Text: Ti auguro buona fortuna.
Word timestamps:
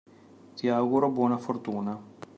Ti 0.55 0.67
auguro 0.67 1.11
buona 1.11 1.37
fortuna. 1.37 1.93